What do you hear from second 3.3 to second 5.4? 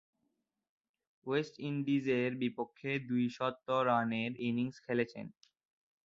শতরানের innings খেলেছেন।